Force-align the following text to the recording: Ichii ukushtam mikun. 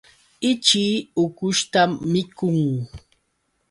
Ichii 0.49 0.95
ukushtam 1.23 1.89
mikun. 2.11 2.57